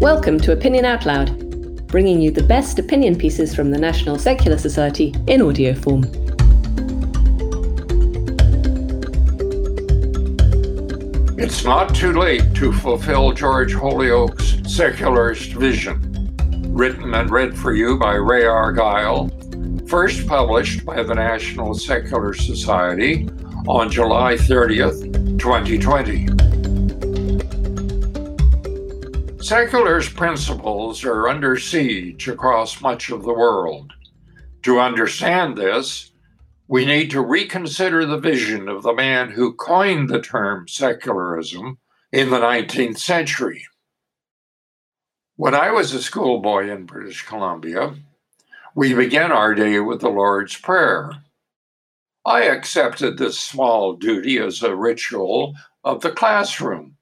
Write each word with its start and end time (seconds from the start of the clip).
Welcome 0.00 0.40
to 0.40 0.52
Opinion 0.52 0.86
Out 0.86 1.04
Loud, 1.04 1.86
bringing 1.88 2.22
you 2.22 2.30
the 2.30 2.42
best 2.42 2.78
opinion 2.78 3.18
pieces 3.18 3.54
from 3.54 3.70
the 3.70 3.76
National 3.76 4.18
Secular 4.18 4.56
Society 4.56 5.14
in 5.26 5.42
audio 5.42 5.74
form. 5.74 6.04
It's 11.38 11.66
not 11.66 11.94
too 11.94 12.14
late 12.14 12.54
to 12.54 12.72
fulfill 12.72 13.32
George 13.32 13.74
Holyoake's 13.74 14.56
secularist 14.66 15.52
vision. 15.52 16.00
Written 16.70 17.12
and 17.12 17.30
read 17.30 17.54
for 17.54 17.74
you 17.74 17.98
by 17.98 18.14
Ray 18.14 18.46
Argyle, 18.46 19.28
first 19.86 20.26
published 20.26 20.82
by 20.86 21.02
the 21.02 21.14
National 21.14 21.74
Secular 21.74 22.32
Society 22.32 23.28
on 23.68 23.90
July 23.90 24.36
30th, 24.36 25.38
2020. 25.38 26.39
Secularist 29.42 30.14
principles 30.16 31.02
are 31.02 31.26
under 31.26 31.58
siege 31.58 32.28
across 32.28 32.82
much 32.82 33.10
of 33.10 33.22
the 33.22 33.32
world. 33.32 33.90
To 34.64 34.78
understand 34.78 35.56
this, 35.56 36.12
we 36.68 36.84
need 36.84 37.10
to 37.12 37.22
reconsider 37.22 38.04
the 38.04 38.18
vision 38.18 38.68
of 38.68 38.82
the 38.82 38.92
man 38.92 39.30
who 39.30 39.54
coined 39.54 40.10
the 40.10 40.20
term 40.20 40.68
secularism 40.68 41.78
in 42.12 42.28
the 42.28 42.38
19th 42.38 42.98
century. 42.98 43.66
When 45.36 45.54
I 45.54 45.70
was 45.70 45.94
a 45.94 46.02
schoolboy 46.02 46.68
in 46.68 46.84
British 46.84 47.22
Columbia, 47.22 47.94
we 48.74 48.92
began 48.92 49.32
our 49.32 49.54
day 49.54 49.80
with 49.80 50.02
the 50.02 50.10
Lord's 50.10 50.56
Prayer. 50.56 51.12
I 52.26 52.42
accepted 52.42 53.16
this 53.16 53.40
small 53.40 53.94
duty 53.94 54.38
as 54.38 54.62
a 54.62 54.76
ritual 54.76 55.54
of 55.82 56.02
the 56.02 56.10
classroom. 56.10 56.98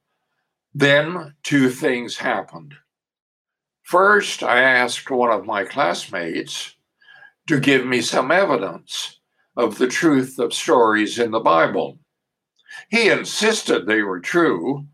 Then 0.78 1.34
two 1.42 1.70
things 1.70 2.18
happened. 2.18 2.72
First, 3.82 4.44
I 4.44 4.60
asked 4.60 5.10
one 5.10 5.32
of 5.32 5.44
my 5.44 5.64
classmates 5.64 6.76
to 7.48 7.58
give 7.58 7.84
me 7.84 8.00
some 8.00 8.30
evidence 8.30 9.18
of 9.56 9.78
the 9.78 9.88
truth 9.88 10.38
of 10.38 10.54
stories 10.54 11.18
in 11.18 11.32
the 11.32 11.40
Bible. 11.40 11.98
He 12.90 13.08
insisted 13.08 13.86
they 13.86 14.02
were 14.02 14.20
true, 14.20 14.86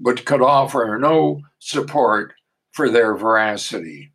but 0.00 0.24
could 0.24 0.40
offer 0.40 0.96
no 0.98 1.42
support 1.58 2.32
for 2.72 2.88
their 2.88 3.14
veracity. 3.14 4.14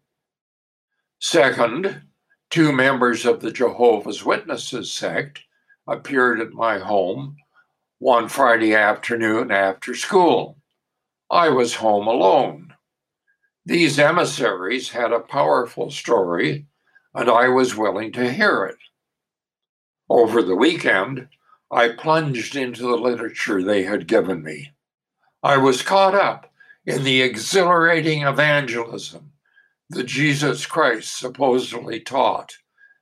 Second, 1.20 2.02
two 2.50 2.72
members 2.72 3.28
of 3.28 3.42
the 3.42 3.52
Jehovah's 3.52 4.26
Witnesses 4.26 4.92
sect 4.92 5.44
appeared 5.88 6.42
at 6.42 6.54
my 6.54 6.80
home 6.80 7.36
one 8.00 8.28
Friday 8.28 8.74
afternoon 8.74 9.52
after 9.52 9.94
school. 9.94 10.58
I 11.32 11.48
was 11.48 11.76
home 11.76 12.08
alone. 12.08 12.74
These 13.66 13.98
emissaries 13.98 14.90
had 14.90 15.14
a 15.14 15.22
powerful 15.22 15.90
story, 15.90 16.68
and 17.14 17.30
I 17.30 17.48
was 17.48 17.74
willing 17.74 18.12
to 18.14 18.34
hear 18.34 18.66
it. 18.66 18.80
Over 20.10 20.42
the 20.42 20.58
weekend, 20.58 21.30
I 21.72 21.88
plunged 21.88 22.58
into 22.58 22.82
the 22.82 22.98
literature 22.98 23.64
they 23.64 23.84
had 23.84 24.08
given 24.08 24.44
me. 24.44 24.74
I 25.42 25.56
was 25.56 25.84
caught 25.84 26.16
up 26.16 26.52
in 26.86 27.06
the 27.06 27.22
exhilarating 27.22 28.24
evangelism 28.24 29.32
that 29.90 30.08
Jesus 30.08 30.66
Christ 30.66 31.18
supposedly 31.18 32.02
taught 32.02 32.58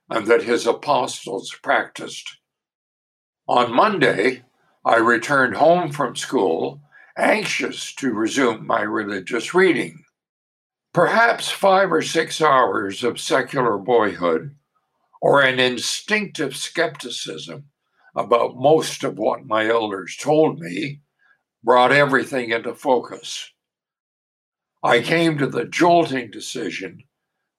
and 0.08 0.28
that 0.28 0.44
his 0.44 0.68
apostles 0.68 1.52
practiced. 1.64 2.38
On 3.48 3.74
Monday, 3.74 4.44
I 4.84 4.98
returned 4.98 5.56
home 5.56 5.90
from 5.90 6.14
school, 6.14 6.80
anxious 7.16 7.94
to 7.94 8.12
resume 8.12 8.66
my 8.66 8.82
religious 8.82 9.54
reading. 9.54 10.04
Perhaps 10.92 11.50
five 11.50 11.92
or 11.92 12.02
six 12.02 12.40
hours 12.40 13.04
of 13.04 13.20
secular 13.20 13.78
boyhood, 13.78 14.56
or 15.20 15.42
an 15.42 15.60
instinctive 15.60 16.56
skepticism 16.56 17.64
about 18.16 18.56
most 18.56 19.04
of 19.04 19.18
what 19.18 19.46
my 19.46 19.68
elders 19.68 20.16
told 20.16 20.58
me, 20.58 21.00
brought 21.62 21.92
everything 21.92 22.50
into 22.50 22.74
focus. 22.74 23.52
I 24.82 25.00
came 25.00 25.38
to 25.38 25.46
the 25.46 25.66
jolting 25.66 26.30
decision 26.30 27.04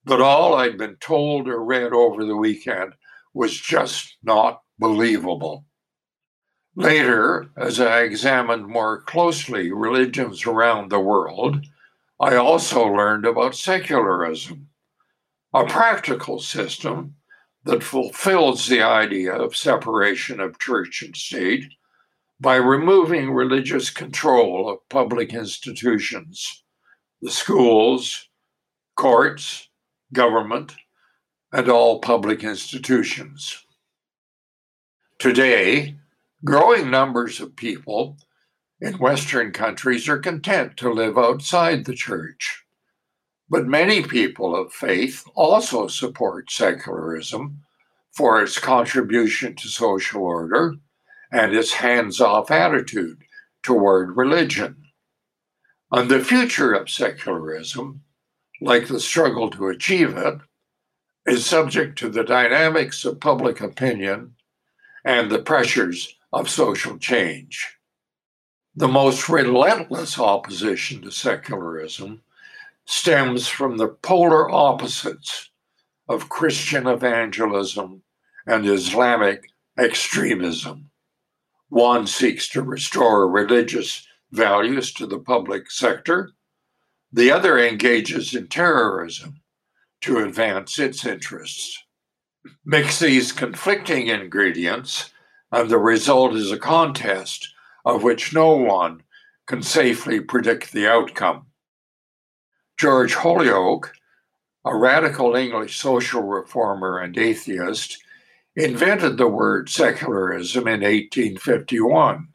that 0.04 0.20
all 0.20 0.54
I'd 0.54 0.76
been 0.76 0.96
told 0.96 1.48
or 1.48 1.64
read 1.64 1.92
over 1.92 2.24
the 2.24 2.36
weekend 2.36 2.94
was 3.32 3.58
just 3.58 4.16
not 4.22 4.60
believable. 4.78 5.64
Later, 6.74 7.50
as 7.56 7.80
I 7.80 8.00
examined 8.00 8.66
more 8.66 9.02
closely 9.02 9.70
religions 9.70 10.46
around 10.46 10.90
the 10.90 11.00
world, 11.00 11.66
I 12.18 12.36
also 12.36 12.86
learned 12.86 13.26
about 13.26 13.54
secularism, 13.54 14.68
a 15.52 15.66
practical 15.66 16.40
system 16.40 17.16
that 17.64 17.82
fulfills 17.82 18.66
the 18.66 18.80
idea 18.80 19.34
of 19.34 19.54
separation 19.54 20.40
of 20.40 20.58
church 20.58 21.02
and 21.02 21.14
state 21.14 21.64
by 22.40 22.56
removing 22.56 23.30
religious 23.30 23.90
control 23.90 24.68
of 24.68 24.88
public 24.88 25.34
institutions, 25.34 26.64
the 27.20 27.30
schools, 27.30 28.28
courts, 28.96 29.68
government, 30.12 30.74
and 31.52 31.68
all 31.68 32.00
public 32.00 32.42
institutions. 32.42 33.64
Today, 35.18 35.98
Growing 36.44 36.90
numbers 36.90 37.40
of 37.40 37.54
people 37.54 38.16
in 38.80 38.98
Western 38.98 39.52
countries 39.52 40.08
are 40.08 40.18
content 40.18 40.76
to 40.78 40.92
live 40.92 41.16
outside 41.16 41.84
the 41.84 41.94
church. 41.94 42.64
But 43.48 43.66
many 43.66 44.02
people 44.02 44.56
of 44.56 44.72
faith 44.72 45.24
also 45.36 45.86
support 45.86 46.50
secularism 46.50 47.60
for 48.10 48.42
its 48.42 48.58
contribution 48.58 49.54
to 49.54 49.68
social 49.68 50.22
order 50.22 50.74
and 51.30 51.54
its 51.54 51.74
hands 51.74 52.20
off 52.20 52.50
attitude 52.50 53.22
toward 53.62 54.16
religion. 54.16 54.86
And 55.92 56.10
the 56.10 56.24
future 56.24 56.72
of 56.72 56.90
secularism, 56.90 58.02
like 58.60 58.88
the 58.88 58.98
struggle 58.98 59.48
to 59.50 59.68
achieve 59.68 60.16
it, 60.16 60.40
is 61.24 61.46
subject 61.46 61.98
to 62.00 62.08
the 62.08 62.24
dynamics 62.24 63.04
of 63.04 63.20
public 63.20 63.60
opinion 63.60 64.34
and 65.04 65.30
the 65.30 65.38
pressures 65.38 66.16
of 66.32 66.48
social 66.48 66.98
change. 66.98 67.76
The 68.74 68.88
most 68.88 69.28
relentless 69.28 70.18
opposition 70.18 71.02
to 71.02 71.10
secularism 71.10 72.22
stems 72.86 73.46
from 73.46 73.76
the 73.76 73.88
polar 73.88 74.50
opposites 74.50 75.50
of 76.08 76.28
Christian 76.28 76.86
evangelism 76.86 78.02
and 78.46 78.66
Islamic 78.66 79.50
extremism. 79.78 80.90
One 81.68 82.06
seeks 82.06 82.48
to 82.50 82.62
restore 82.62 83.28
religious 83.28 84.06
values 84.30 84.92
to 84.94 85.06
the 85.06 85.18
public 85.18 85.70
sector, 85.70 86.32
the 87.12 87.30
other 87.30 87.58
engages 87.58 88.34
in 88.34 88.48
terrorism 88.48 89.42
to 90.00 90.18
advance 90.18 90.78
its 90.78 91.04
interests. 91.04 91.78
Mix 92.64 92.98
these 92.98 93.32
conflicting 93.32 94.08
ingredients 94.08 95.11
and 95.52 95.68
the 95.68 95.78
result 95.78 96.34
is 96.34 96.50
a 96.50 96.58
contest 96.58 97.48
of 97.84 98.02
which 98.02 98.32
no 98.32 98.56
one 98.56 99.02
can 99.46 99.62
safely 99.62 100.18
predict 100.18 100.72
the 100.72 100.88
outcome. 100.88 101.46
George 102.78 103.14
Holyoake, 103.14 103.90
a 104.64 104.74
radical 104.74 105.36
English 105.36 105.78
social 105.78 106.22
reformer 106.22 106.98
and 106.98 107.16
atheist, 107.18 108.02
invented 108.56 109.18
the 109.18 109.28
word 109.28 109.68
secularism 109.68 110.66
in 110.66 110.80
1851. 110.80 112.28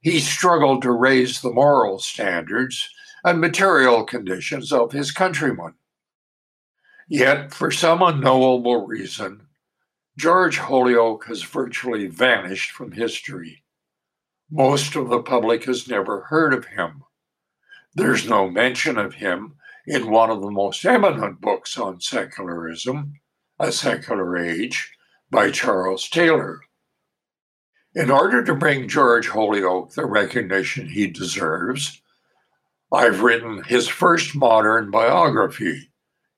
He 0.00 0.20
struggled 0.20 0.82
to 0.82 0.92
raise 0.92 1.40
the 1.40 1.52
moral 1.52 1.98
standards 1.98 2.88
and 3.24 3.40
material 3.40 4.04
conditions 4.04 4.72
of 4.72 4.92
his 4.92 5.10
countrymen. 5.10 5.74
Yet, 7.08 7.52
for 7.52 7.70
some 7.70 8.02
unknowable 8.02 8.86
reason, 8.86 9.45
George 10.18 10.58
Holyoake 10.58 11.26
has 11.26 11.42
virtually 11.42 12.06
vanished 12.06 12.70
from 12.70 12.92
history. 12.92 13.64
Most 14.50 14.96
of 14.96 15.10
the 15.10 15.20
public 15.20 15.64
has 15.64 15.88
never 15.88 16.22
heard 16.30 16.54
of 16.54 16.64
him. 16.66 17.04
There's 17.94 18.26
no 18.26 18.48
mention 18.48 18.96
of 18.96 19.14
him 19.14 19.56
in 19.86 20.10
one 20.10 20.30
of 20.30 20.40
the 20.40 20.50
most 20.50 20.84
eminent 20.86 21.42
books 21.42 21.76
on 21.76 22.00
secularism, 22.00 23.20
A 23.58 23.70
Secular 23.70 24.38
Age, 24.38 24.90
by 25.30 25.50
Charles 25.50 26.08
Taylor. 26.08 26.60
In 27.94 28.10
order 28.10 28.42
to 28.42 28.54
bring 28.54 28.88
George 28.88 29.28
Holyoake 29.28 29.94
the 29.94 30.06
recognition 30.06 30.88
he 30.88 31.08
deserves, 31.08 32.00
I've 32.90 33.20
written 33.20 33.64
his 33.64 33.86
first 33.86 34.34
modern 34.34 34.90
biography, 34.90 35.90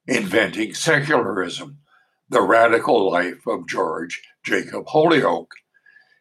Inventing 0.08 0.74
Secularism 0.74 1.78
the 2.30 2.42
Radical 2.42 3.10
Life 3.10 3.46
of 3.46 3.66
George 3.68 4.22
Jacob 4.44 4.86
Holyoake. 4.86 5.46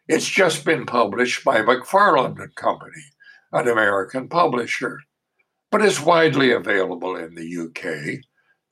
It's 0.07 0.27
just 0.29 0.63
been 0.63 0.85
published 0.85 1.43
by 1.43 1.61
McFarland 1.61 2.41
and 2.41 2.55
Company, 2.55 3.03
an 3.51 3.67
American 3.67 4.29
publisher. 4.29 5.01
but 5.71 5.81
is 5.83 5.99
widely 5.99 6.51
available 6.51 7.15
in 7.15 7.35
the 7.35 7.57
UK 7.57 8.21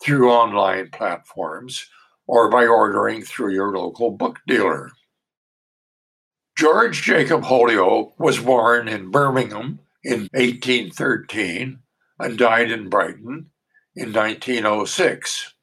through 0.01 0.31
online 0.31 0.89
platforms 0.91 1.89
or 2.27 2.49
by 2.49 2.65
ordering 2.65 3.21
through 3.21 3.53
your 3.53 3.75
local 3.77 4.11
book 4.11 4.39
dealer. 4.47 4.91
George 6.57 7.01
Jacob 7.01 7.43
Holyoake 7.43 8.13
was 8.17 8.39
born 8.39 8.87
in 8.87 9.11
Birmingham 9.11 9.79
in 10.03 10.29
1813 10.33 11.79
and 12.19 12.37
died 12.37 12.71
in 12.71 12.89
Brighton 12.89 13.51
in 13.95 14.13
1906. 14.13 15.54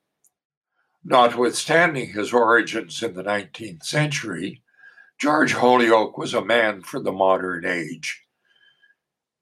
Notwithstanding 1.05 2.13
his 2.13 2.33
origins 2.33 3.03
in 3.03 3.15
the 3.15 3.25
19th 3.25 3.85
century, 3.85 4.63
George 5.21 5.55
Holyoake 5.55 6.17
was 6.17 6.35
a 6.35 6.45
man 6.45 6.83
for 6.83 7.01
the 7.01 7.13
modern 7.13 7.65
age. 7.67 8.23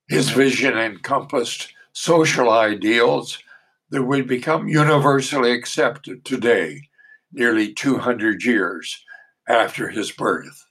His 0.08 0.30
vision 0.30 0.76
encompassed 0.76 1.72
social 1.92 2.50
ideals 2.50 3.42
that 3.90 4.02
would 4.02 4.26
become 4.26 4.68
universally 4.68 5.52
accepted 5.52 6.24
today, 6.24 6.88
nearly 7.32 7.72
200 7.72 8.42
years 8.42 9.04
after 9.48 9.88
his 9.88 10.12
birth. 10.12 10.64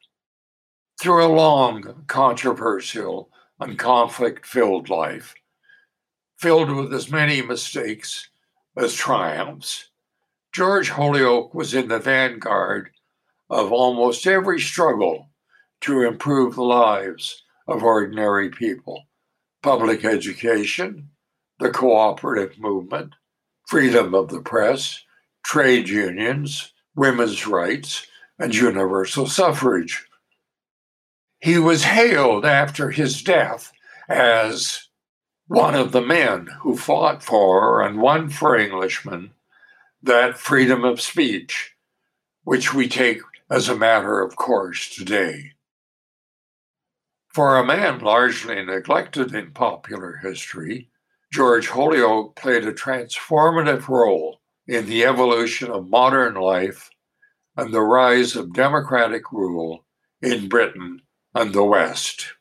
Through 0.99 1.25
a 1.25 1.27
long, 1.27 2.03
controversial, 2.07 3.29
and 3.59 3.77
conflict 3.77 4.45
filled 4.45 4.89
life, 4.89 5.35
filled 6.37 6.71
with 6.71 6.93
as 6.93 7.11
many 7.11 7.41
mistakes 7.41 8.29
as 8.77 8.93
triumphs, 8.93 9.89
George 10.51 10.89
Holyoake 10.91 11.53
was 11.53 11.73
in 11.73 11.89
the 11.89 11.99
vanguard 11.99 12.89
of 13.49 13.71
almost 13.71 14.25
every 14.25 14.59
struggle 14.59 15.29
to 15.81 16.01
improve 16.01 16.55
the 16.55 16.63
lives 16.63 17.43
of 17.67 17.83
ordinary 17.83 18.49
people 18.49 19.05
public 19.61 20.05
education, 20.05 21.09
the 21.59 21.69
cooperative 21.69 22.57
movement, 22.57 23.13
freedom 23.67 24.15
of 24.15 24.29
the 24.29 24.41
press, 24.41 25.03
trade 25.43 25.89
unions, 25.89 26.71
women's 26.95 27.45
rights, 27.45 28.07
and 28.39 28.55
universal 28.55 29.27
suffrage. 29.27 30.05
He 31.41 31.57
was 31.57 31.83
hailed 31.83 32.45
after 32.45 32.91
his 32.91 33.21
death 33.21 33.71
as 34.07 34.87
one 35.47 35.75
of 35.75 35.91
the 35.91 36.01
men 36.01 36.47
who 36.61 36.77
fought 36.77 37.21
for 37.21 37.81
and 37.81 38.01
won 38.01 38.29
for 38.29 38.57
Englishmen 38.57 39.31
that 40.01 40.37
freedom 40.37 40.83
of 40.83 41.01
speech, 41.01 41.75
which 42.43 42.73
we 42.73 42.87
take 42.87 43.21
as 43.49 43.67
a 43.67 43.75
matter 43.75 44.21
of 44.21 44.35
course 44.35 44.93
today. 44.95 45.51
For 47.27 47.57
a 47.57 47.65
man 47.65 47.99
largely 47.99 48.63
neglected 48.63 49.35
in 49.35 49.51
popular 49.51 50.17
history, 50.17 50.89
George 51.31 51.69
Holyoake 51.69 52.35
played 52.35 52.65
a 52.65 52.73
transformative 52.73 53.87
role 53.87 54.41
in 54.67 54.87
the 54.87 55.05
evolution 55.05 55.69
of 55.69 55.89
modern 55.89 56.35
life 56.35 56.89
and 57.55 57.73
the 57.73 57.81
rise 57.81 58.35
of 58.35 58.53
democratic 58.53 59.31
rule 59.31 59.85
in 60.21 60.49
Britain 60.49 61.01
and 61.35 61.53
the 61.53 61.63
West. 61.63 62.33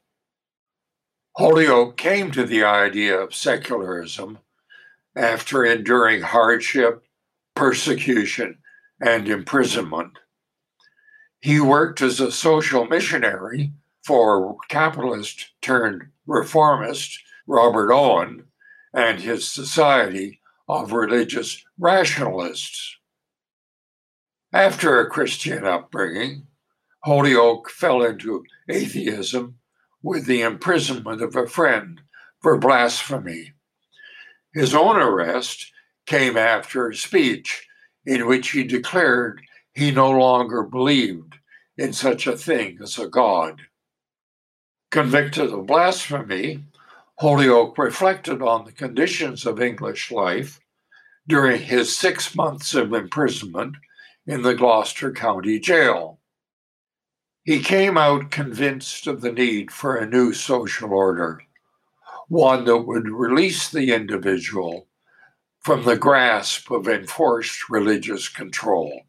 Holyoake 1.38 1.96
came 1.96 2.30
to 2.30 2.44
the 2.44 2.64
idea 2.64 3.18
of 3.18 3.34
secularism 3.34 4.38
after 5.14 5.64
enduring 5.64 6.22
hardship, 6.22 7.04
persecution, 7.58 8.56
and 9.00 9.26
imprisonment. 9.26 10.12
He 11.40 11.58
worked 11.58 12.00
as 12.00 12.20
a 12.20 12.30
social 12.30 12.84
missionary 12.84 13.72
for 14.04 14.56
capitalist 14.68 15.48
turned 15.60 16.04
reformist 16.24 17.18
Robert 17.48 17.92
Owen 17.92 18.44
and 18.94 19.18
his 19.18 19.50
Society 19.50 20.40
of 20.68 20.92
Religious 20.92 21.64
Rationalists. 21.76 22.96
After 24.52 25.00
a 25.00 25.10
Christian 25.10 25.66
upbringing, 25.66 26.46
Holyoake 27.04 27.70
fell 27.70 28.04
into 28.04 28.44
atheism 28.68 29.58
with 30.00 30.26
the 30.26 30.42
imprisonment 30.42 31.22
of 31.22 31.34
a 31.34 31.48
friend 31.48 32.02
for 32.40 32.56
blasphemy. 32.56 33.54
His 34.54 34.76
own 34.76 34.94
arrest 34.96 35.72
came 36.08 36.38
after 36.38 36.88
a 36.88 36.96
speech 36.96 37.68
in 38.06 38.26
which 38.26 38.52
he 38.52 38.64
declared 38.64 39.42
he 39.74 39.90
no 39.90 40.10
longer 40.10 40.62
believed 40.62 41.34
in 41.76 41.92
such 41.92 42.26
a 42.26 42.34
thing 42.34 42.78
as 42.82 42.98
a 42.98 43.06
God. 43.06 43.60
Convicted 44.90 45.52
of 45.52 45.66
blasphemy, 45.66 46.64
Holyoake 47.20 47.76
reflected 47.76 48.40
on 48.40 48.64
the 48.64 48.72
conditions 48.72 49.44
of 49.44 49.60
English 49.60 50.10
life 50.10 50.58
during 51.26 51.60
his 51.60 51.94
six 51.94 52.34
months 52.34 52.74
of 52.74 52.94
imprisonment 52.94 53.76
in 54.26 54.40
the 54.40 54.54
Gloucester 54.54 55.12
County 55.12 55.60
Jail. 55.60 56.20
He 57.44 57.60
came 57.60 57.98
out 57.98 58.30
convinced 58.30 59.06
of 59.06 59.20
the 59.20 59.32
need 59.32 59.70
for 59.70 59.96
a 59.96 60.08
new 60.08 60.32
social 60.32 60.90
order, 60.90 61.42
one 62.28 62.64
that 62.64 62.78
would 62.78 63.10
release 63.10 63.68
the 63.68 63.92
individual 63.92 64.87
from 65.60 65.84
the 65.84 65.96
grasp 65.96 66.70
of 66.70 66.88
enforced 66.88 67.68
religious 67.68 68.28
control. 68.28 69.02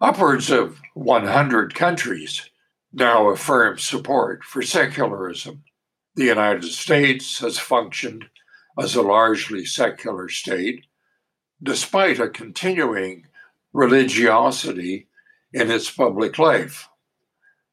Upwards 0.00 0.50
of 0.50 0.80
100 0.94 1.74
countries 1.74 2.50
now 2.92 3.28
affirm 3.30 3.78
support 3.78 4.44
for 4.44 4.62
secularism. 4.62 5.64
The 6.14 6.24
United 6.24 6.64
States 6.64 7.38
has 7.40 7.58
functioned 7.58 8.26
as 8.78 8.94
a 8.94 9.02
largely 9.02 9.64
secular 9.64 10.28
state, 10.28 10.86
despite 11.62 12.18
a 12.18 12.28
continuing 12.28 13.26
religiosity 13.72 15.08
in 15.52 15.70
its 15.70 15.90
public 15.90 16.38
life. 16.38 16.88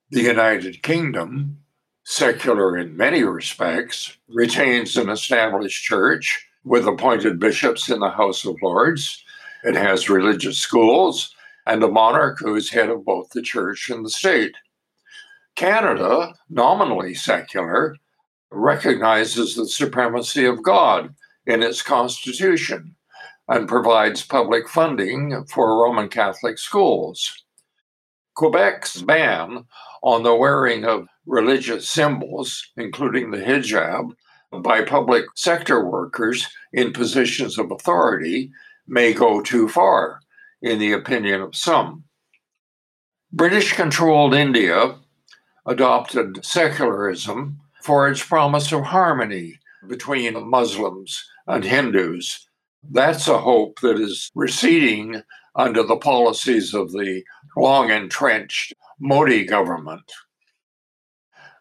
The 0.09 0.21
United 0.21 0.83
Kingdom, 0.83 1.59
secular 2.03 2.77
in 2.77 2.95
many 2.95 3.23
respects, 3.23 4.17
retains 4.29 4.95
an 4.95 5.09
established 5.09 5.83
church 5.83 6.47
with 6.63 6.87
appointed 6.87 7.39
bishops 7.39 7.89
in 7.89 7.99
the 7.99 8.09
House 8.09 8.45
of 8.45 8.55
Lords. 8.61 9.23
It 9.63 9.75
has 9.75 10.09
religious 10.09 10.57
schools 10.57 11.33
and 11.65 11.83
a 11.83 11.87
monarch 11.87 12.39
who 12.39 12.55
is 12.55 12.69
head 12.69 12.89
of 12.89 13.05
both 13.05 13.29
the 13.29 13.41
church 13.41 13.89
and 13.89 14.05
the 14.05 14.09
state. 14.09 14.55
Canada, 15.55 16.33
nominally 16.49 17.13
secular, 17.13 17.95
recognizes 18.51 19.55
the 19.55 19.67
supremacy 19.67 20.45
of 20.45 20.63
God 20.63 21.13
in 21.45 21.61
its 21.61 21.81
constitution 21.81 22.95
and 23.47 23.67
provides 23.67 24.25
public 24.25 24.69
funding 24.69 25.45
for 25.45 25.81
Roman 25.81 26.09
Catholic 26.09 26.57
schools. 26.57 27.43
Quebec's 28.35 29.01
ban 29.01 29.65
on 30.01 30.23
the 30.23 30.33
wearing 30.33 30.85
of 30.85 31.07
religious 31.25 31.89
symbols, 31.89 32.71
including 32.77 33.31
the 33.31 33.37
hijab, 33.37 34.11
by 34.61 34.83
public 34.83 35.25
sector 35.35 35.85
workers 35.85 36.47
in 36.71 36.93
positions 36.93 37.57
of 37.57 37.71
authority 37.71 38.51
may 38.87 39.13
go 39.13 39.41
too 39.41 39.67
far, 39.67 40.19
in 40.61 40.79
the 40.79 40.91
opinion 40.91 41.41
of 41.41 41.55
some. 41.55 42.03
British 43.31 43.73
controlled 43.73 44.35
India 44.35 44.95
adopted 45.65 46.43
secularism 46.45 47.59
for 47.81 48.07
its 48.07 48.23
promise 48.23 48.71
of 48.71 48.83
harmony 48.83 49.59
between 49.87 50.49
Muslims 50.49 51.23
and 51.47 51.63
Hindus. 51.63 52.47
That's 52.91 53.27
a 53.27 53.37
hope 53.37 53.79
that 53.81 53.99
is 53.99 54.29
receding 54.35 55.23
under 55.55 55.83
the 55.83 55.97
policies 55.97 56.73
of 56.73 56.91
the 56.91 57.23
long 57.55 57.89
entrenched 57.89 58.73
Modi 58.99 59.45
government. 59.45 60.11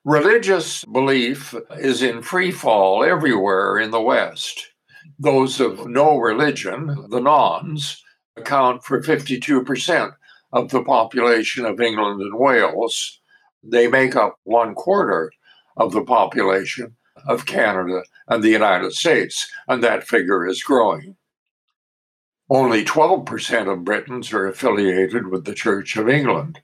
Religious 0.05 0.85
belief 0.87 1.55
is 1.79 2.03
in 2.03 2.23
free 2.23 2.51
fall 2.51 3.05
everywhere 3.05 3.79
in 3.79 3.93
the 3.93 4.01
West. 4.01 4.73
Those 5.17 5.61
of 5.61 5.87
no 5.87 6.19
religion, 6.19 7.07
the 7.09 7.21
nones, 7.21 8.03
account 8.37 8.83
for 8.83 9.01
52% 9.01 10.13
of 10.53 10.71
the 10.71 10.83
population 10.83 11.65
of 11.65 11.81
England 11.81 12.21
and 12.21 12.35
Wales. 12.37 13.21
They 13.63 13.87
make 13.87 14.17
up 14.17 14.41
one 14.43 14.75
quarter 14.75 15.31
of 15.77 15.93
the 15.93 16.03
population 16.03 16.97
of 17.29 17.47
Canada 17.47 18.03
and 18.27 18.43
the 18.43 18.51
United 18.51 18.95
States, 18.95 19.49
and 19.69 19.85
that 19.85 20.09
figure 20.09 20.45
is 20.45 20.65
growing. 20.65 21.15
Only 22.51 22.85
12% 22.85 23.73
of 23.73 23.85
Britons 23.85 24.33
are 24.33 24.49
affiliated 24.49 25.29
with 25.29 25.45
the 25.45 25.55
Church 25.55 25.97
of 25.97 26.09
England. 26.09 26.61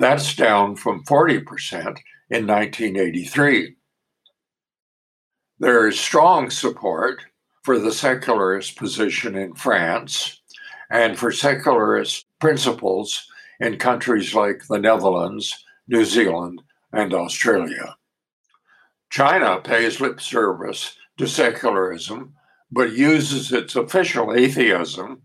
That's 0.00 0.34
down 0.34 0.74
from 0.74 1.04
40% 1.04 1.98
in 2.30 2.46
1983. 2.46 3.76
There 5.58 5.88
is 5.88 5.98
strong 5.98 6.50
support 6.50 7.22
for 7.62 7.78
the 7.78 7.92
secularist 7.92 8.76
position 8.76 9.36
in 9.36 9.54
France 9.54 10.40
and 10.90 11.18
for 11.18 11.32
secularist 11.32 12.26
principles 12.40 13.26
in 13.60 13.78
countries 13.78 14.34
like 14.34 14.66
the 14.68 14.78
Netherlands, 14.78 15.64
New 15.88 16.04
Zealand, 16.04 16.62
and 16.92 17.14
Australia. 17.14 17.96
China 19.10 19.60
pays 19.60 20.00
lip 20.00 20.20
service 20.20 20.96
to 21.16 21.26
secularism, 21.26 22.34
but 22.70 22.92
uses 22.92 23.52
its 23.52 23.76
official 23.76 24.34
atheism 24.34 25.22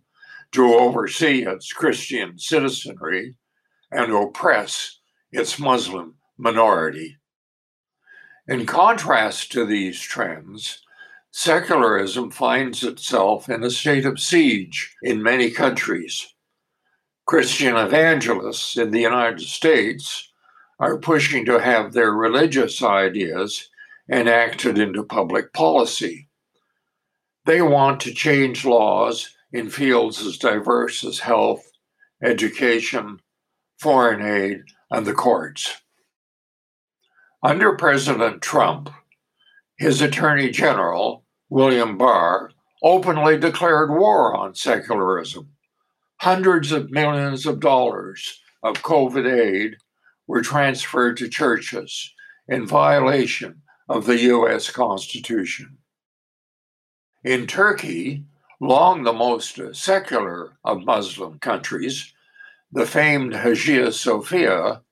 to 0.52 0.76
oversee 0.76 1.44
its 1.44 1.74
Christian 1.74 2.38
citizenry 2.38 3.36
and 3.92 4.14
oppress 4.14 5.00
its 5.32 5.60
Muslim 5.60 6.16
minority. 6.42 7.18
In 8.48 8.66
contrast 8.66 9.52
to 9.52 9.66
these 9.66 10.02
trends, 10.02 10.82
secularism 11.30 12.32
finds 12.32 12.84
itself 12.84 13.48
in 13.48 13.64
a 13.64 13.70
state 13.70 14.06
of 14.06 14.20
siege 14.20 14.96
in 15.04 15.22
many 15.22 15.52
countries. 15.52 16.34
Christian 17.28 17.78
evangelists 17.78 18.76
in 18.76 18.90
the 18.90 19.00
United 19.00 19.42
States 19.42 20.32
are 20.80 20.98
pushing 20.98 21.46
to 21.46 21.60
have 21.60 21.94
their 21.94 22.12
religious 22.12 22.82
ideas 22.82 23.70
enacted 24.12 24.80
into 24.80 25.04
public 25.04 25.54
policy. 25.54 26.28
They 27.46 27.62
want 27.62 28.02
to 28.02 28.14
change 28.14 28.66
laws 28.66 29.30
in 29.54 29.70
fields 29.70 30.26
as 30.26 30.38
diverse 30.38 31.04
as 31.04 31.20
health, 31.20 31.72
education, 32.24 33.20
foreign 33.80 34.22
aid, 34.26 34.64
and 34.90 35.06
the 35.06 35.14
courts. 35.14 35.82
Under 37.44 37.76
President 37.76 38.44
Trump, 38.44 38.92
his 39.76 40.00
Attorney 40.00 40.52
General, 40.52 41.26
William 41.50 41.98
Barr, 41.98 42.52
openly 42.84 43.40
declared 43.40 43.90
war 43.90 44.36
on 44.36 44.54
secularism. 44.54 45.50
Hundreds 46.18 46.72
of 46.72 46.92
millions 46.92 47.48
of 47.48 47.60
dollars 47.60 48.40
of 48.62 48.84
COVID 48.84 49.26
aid 49.26 49.78
were 50.28 50.44
transferred 50.44 51.18
to 51.18 51.28
churches 51.28 52.14
in 52.48 52.68
violation 52.68 53.64
of 53.90 54.06
the 54.06 54.20
US 54.20 54.70
Constitution. 54.70 55.80
In 57.24 57.48
Turkey, 57.48 58.24
long 58.60 59.02
the 59.02 59.14
most 59.14 59.60
secular 59.74 60.58
of 60.64 60.86
Muslim 60.86 61.40
countries, 61.40 62.14
the 62.72 62.86
famed 62.86 63.34
Hagia 63.34 63.92
Sophia, 63.92 64.84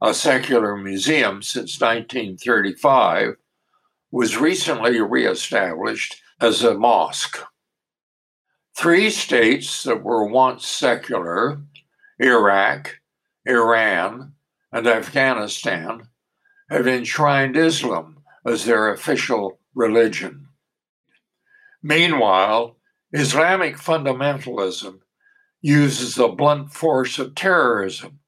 a 0.00 0.14
secular 0.14 0.76
museum 0.76 1.42
since 1.42 1.80
1935, 1.80 3.34
was 4.10 4.36
recently 4.36 5.00
reestablished 5.00 6.22
as 6.40 6.62
a 6.62 6.74
mosque. 6.74 7.38
Three 8.76 9.10
states 9.10 9.82
that 9.82 10.04
were 10.04 10.24
once 10.24 10.66
secular, 10.66 11.60
Iraq, 12.18 13.00
Iran, 13.44 14.34
and 14.72 14.86
Afghanistan, 14.86 16.08
have 16.70 16.86
enshrined 16.86 17.56
Islam 17.56 18.18
as 18.46 18.64
their 18.64 18.92
official 18.92 19.58
religion. 19.74 20.48
Meanwhile, 21.82 22.76
Islamic 23.12 23.76
fundamentalism 23.76 25.00
uses 25.60 26.14
the 26.14 26.28
blunt 26.28 26.72
force 26.72 27.18
of 27.18 27.34
terrorism 27.34 28.20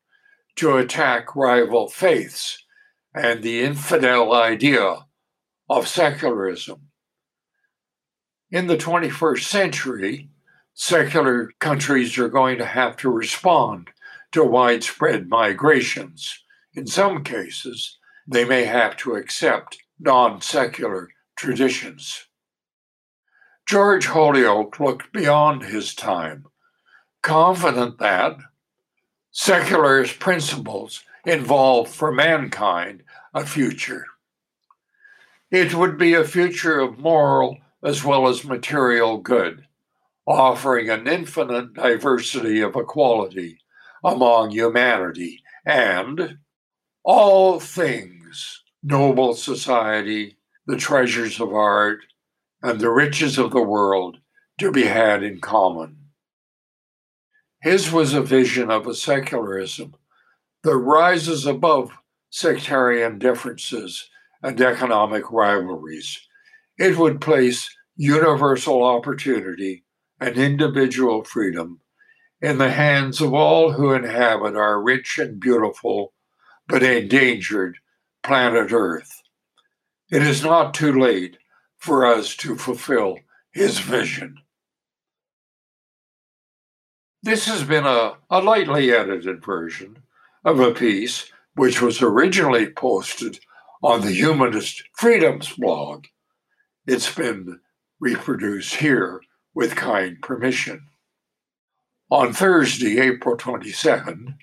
to 0.60 0.76
attack 0.76 1.34
rival 1.34 1.88
faiths 1.88 2.66
and 3.14 3.42
the 3.42 3.62
infidel 3.62 4.34
idea 4.34 5.06
of 5.70 5.88
secularism. 5.88 6.90
In 8.50 8.66
the 8.66 8.76
21st 8.76 9.42
century, 9.42 10.28
secular 10.74 11.50
countries 11.60 12.18
are 12.18 12.28
going 12.28 12.58
to 12.58 12.66
have 12.66 12.98
to 12.98 13.08
respond 13.08 13.88
to 14.32 14.44
widespread 14.44 15.30
migrations. 15.30 16.44
In 16.74 16.86
some 16.86 17.24
cases, 17.24 17.96
they 18.28 18.44
may 18.44 18.66
have 18.66 18.98
to 18.98 19.14
accept 19.14 19.78
non 19.98 20.42
secular 20.42 21.08
traditions. 21.36 22.26
George 23.66 24.08
Holyoake 24.08 24.78
looked 24.78 25.10
beyond 25.10 25.62
his 25.62 25.94
time, 25.94 26.44
confident 27.22 27.98
that 27.98 28.36
secularist 29.30 30.18
principles 30.18 31.04
involve 31.24 31.88
for 31.88 32.12
mankind 32.12 33.02
a 33.34 33.44
future. 33.44 34.06
It 35.50 35.74
would 35.74 35.98
be 35.98 36.14
a 36.14 36.24
future 36.24 36.78
of 36.80 36.98
moral 36.98 37.58
as 37.82 38.04
well 38.04 38.28
as 38.28 38.44
material 38.44 39.18
good, 39.18 39.66
offering 40.26 40.90
an 40.90 41.06
infinite 41.06 41.74
diversity 41.74 42.60
of 42.60 42.76
equality 42.76 43.58
among 44.04 44.50
humanity 44.50 45.42
and 45.64 46.38
all 47.02 47.60
things 47.60 48.62
noble 48.82 49.34
society, 49.34 50.36
the 50.66 50.76
treasures 50.76 51.40
of 51.40 51.52
art, 51.52 52.00
and 52.62 52.80
the 52.80 52.90
riches 52.90 53.38
of 53.38 53.50
the 53.50 53.62
world 53.62 54.18
to 54.58 54.70
be 54.70 54.84
had 54.84 55.22
in 55.22 55.40
common. 55.40 55.99
His 57.62 57.92
was 57.92 58.14
a 58.14 58.22
vision 58.22 58.70
of 58.70 58.86
a 58.86 58.94
secularism 58.94 59.94
that 60.62 60.76
rises 60.76 61.46
above 61.46 61.90
sectarian 62.30 63.18
differences 63.18 64.08
and 64.42 64.60
economic 64.60 65.30
rivalries. 65.30 66.26
It 66.78 66.96
would 66.96 67.20
place 67.20 67.74
universal 67.96 68.82
opportunity 68.82 69.84
and 70.18 70.36
individual 70.38 71.24
freedom 71.24 71.80
in 72.40 72.56
the 72.56 72.70
hands 72.70 73.20
of 73.20 73.34
all 73.34 73.72
who 73.72 73.92
inhabit 73.92 74.56
our 74.56 74.82
rich 74.82 75.18
and 75.18 75.38
beautiful 75.38 76.14
but 76.66 76.82
endangered 76.82 77.76
planet 78.22 78.72
Earth. 78.72 79.22
It 80.10 80.22
is 80.22 80.42
not 80.42 80.72
too 80.72 80.98
late 80.98 81.36
for 81.76 82.06
us 82.06 82.34
to 82.36 82.56
fulfill 82.56 83.18
his 83.52 83.78
vision. 83.80 84.36
This 87.22 87.44
has 87.46 87.64
been 87.64 87.84
a, 87.84 88.14
a 88.30 88.40
lightly 88.40 88.92
edited 88.92 89.44
version 89.44 89.98
of 90.42 90.58
a 90.58 90.72
piece 90.72 91.30
which 91.54 91.82
was 91.82 92.00
originally 92.00 92.70
posted 92.70 93.40
on 93.82 94.00
the 94.00 94.12
Humanist 94.12 94.82
Freedoms 94.96 95.52
blog. 95.52 96.06
It's 96.86 97.14
been 97.14 97.60
reproduced 98.00 98.76
here 98.76 99.20
with 99.54 99.76
kind 99.76 100.16
permission. 100.22 100.86
On 102.10 102.32
Thursday, 102.32 102.98
April 102.98 103.36
22nd, 103.36 104.36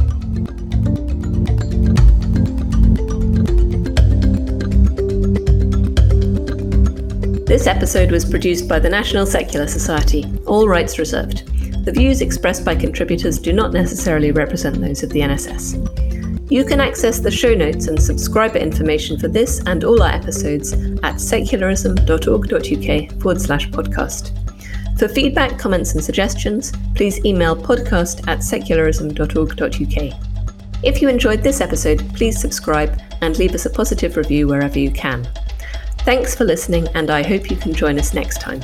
This 7.53 7.67
episode 7.67 8.11
was 8.11 8.25
produced 8.25 8.67
by 8.67 8.79
the 8.79 8.89
National 8.89 9.27
Secular 9.27 9.67
Society, 9.67 10.25
all 10.47 10.67
rights 10.67 10.99
reserved. 10.99 11.45
The 11.85 11.93
views 11.93 12.23
expressed 12.23 12.65
by 12.65 12.75
contributors 12.75 13.39
do 13.39 13.53
not 13.53 13.75
necessarily 13.75 14.33
represent 14.33 14.81
those 14.81 15.03
of 15.03 15.11
the 15.11 15.21
NSS. 15.21 16.51
You 16.51 16.65
can 16.65 16.81
access 16.81 17.21
the 17.21 17.31
show 17.31 17.53
notes 17.53 17.89
and 17.89 18.03
subscriber 18.03 18.57
information 18.57 19.19
for 19.19 19.29
this 19.29 19.61
and 19.67 19.85
all 19.85 20.03
our 20.03 20.13
episodes 20.13 20.73
at 21.03 21.21
secularism.org.uk 21.21 23.21
forward 23.21 23.43
slash 23.43 23.69
podcast. 23.69 24.99
For 24.99 25.09
feedback, 25.09 25.59
comments, 25.59 25.93
and 25.93 26.03
suggestions, 26.03 26.73
please 26.95 27.23
email 27.27 27.55
podcast 27.55 28.27
at 28.29 28.39
secularism.org.uk. 28.39 30.21
If 30.83 31.03
you 31.03 31.11
enjoyed 31.11 31.43
this 31.43 31.61
episode, 31.61 32.03
please 32.15 32.41
subscribe 32.41 32.99
and 33.21 33.37
leave 33.37 33.55
us 33.55 33.67
a 33.67 33.71
positive 33.71 34.17
review 34.17 34.49
wherever 34.49 34.79
you 34.79 34.91
can. 34.91 35.29
Thanks 36.05 36.35
for 36.35 36.45
listening, 36.45 36.89
and 36.95 37.11
I 37.11 37.23
hope 37.23 37.49
you 37.49 37.57
can 37.57 37.73
join 37.73 37.97
us 37.97 38.13
next 38.13 38.41
time. 38.41 38.61